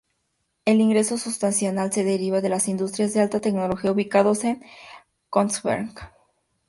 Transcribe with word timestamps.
El 0.65 0.81
ingreso 0.81 1.15
sustancial 1.19 1.93
se 1.93 2.03
deriva 2.03 2.41
de 2.41 2.49
las 2.49 2.67
industrias 2.67 3.13
de 3.13 3.21
alta 3.21 3.39
tecnología 3.39 3.91
ubicados 3.91 4.43
en 4.45 4.63
Kongsberg. 5.29 5.93